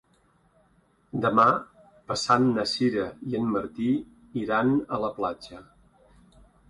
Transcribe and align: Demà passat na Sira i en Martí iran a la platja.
Demà 1.25 1.43
passat 2.13 2.45
na 2.55 2.65
Sira 2.71 3.05
i 3.33 3.37
en 3.41 3.51
Martí 3.57 3.91
iran 4.45 4.73
a 4.99 5.01
la 5.05 5.13
platja. 5.21 5.61